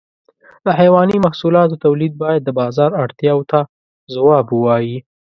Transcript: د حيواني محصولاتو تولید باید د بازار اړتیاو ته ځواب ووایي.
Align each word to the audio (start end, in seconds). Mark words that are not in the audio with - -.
د 0.65 0.67
حيواني 0.79 1.17
محصولاتو 1.25 1.81
تولید 1.85 2.13
باید 2.23 2.41
د 2.43 2.49
بازار 2.59 2.91
اړتیاو 3.03 3.41
ته 3.51 3.59
ځواب 4.13 4.45
ووایي. 4.49 4.97